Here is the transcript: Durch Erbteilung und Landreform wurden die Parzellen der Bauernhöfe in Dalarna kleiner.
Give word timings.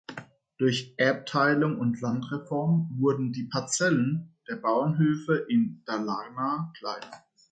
Durch 0.57 0.95
Erbteilung 0.97 1.77
und 1.77 2.01
Landreform 2.01 2.89
wurden 2.97 3.33
die 3.33 3.43
Parzellen 3.43 4.35
der 4.49 4.55
Bauernhöfe 4.55 5.45
in 5.47 5.83
Dalarna 5.85 6.73
kleiner. 6.79 7.23